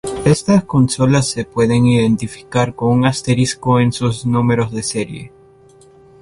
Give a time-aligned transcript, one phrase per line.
[0.25, 5.31] Estas consolas se pueden identificar con un asterisco en sus números de serie.